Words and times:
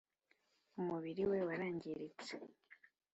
Umubiri 0.79 1.23
we 1.31 1.37
warangiritse. 1.47 2.33